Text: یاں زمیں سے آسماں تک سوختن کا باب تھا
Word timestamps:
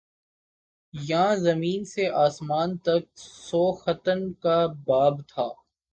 یاں 0.93 1.35
زمیں 1.35 1.83
سے 1.85 2.03
آسماں 2.25 2.67
تک 2.83 3.03
سوختن 3.47 4.31
کا 4.33 4.57
باب 4.85 5.15
تھا 5.27 5.47